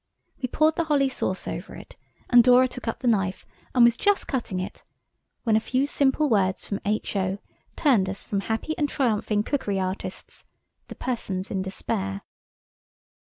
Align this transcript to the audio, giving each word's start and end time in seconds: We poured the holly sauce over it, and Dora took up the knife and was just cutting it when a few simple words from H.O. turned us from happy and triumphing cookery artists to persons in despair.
We 0.41 0.47
poured 0.47 0.77
the 0.77 0.85
holly 0.85 1.09
sauce 1.09 1.47
over 1.47 1.75
it, 1.75 1.95
and 2.31 2.43
Dora 2.43 2.67
took 2.67 2.87
up 2.87 3.01
the 3.01 3.07
knife 3.07 3.45
and 3.75 3.83
was 3.85 3.95
just 3.95 4.27
cutting 4.27 4.59
it 4.59 4.83
when 5.43 5.55
a 5.55 5.59
few 5.59 5.85
simple 5.85 6.27
words 6.27 6.67
from 6.67 6.79
H.O. 6.85 7.37
turned 7.75 8.09
us 8.09 8.23
from 8.23 8.39
happy 8.39 8.75
and 8.79 8.89
triumphing 8.89 9.43
cookery 9.43 9.79
artists 9.79 10.43
to 10.87 10.95
persons 10.95 11.51
in 11.51 11.61
despair. 11.61 12.21